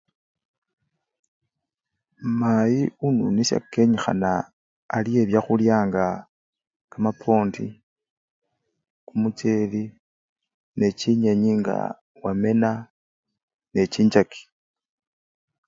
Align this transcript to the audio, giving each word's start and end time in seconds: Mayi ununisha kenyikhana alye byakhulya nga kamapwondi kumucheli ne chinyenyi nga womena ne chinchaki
Mayi 2.39 2.79
ununisha 3.07 3.57
kenyikhana 3.71 4.31
alye 4.95 5.21
byakhulya 5.29 5.77
nga 5.87 6.05
kamapwondi 6.91 7.65
kumucheli 9.07 9.83
ne 10.79 10.87
chinyenyi 10.99 11.51
nga 11.59 11.77
womena 12.21 12.71
ne 13.73 13.81
chinchaki 13.91 14.41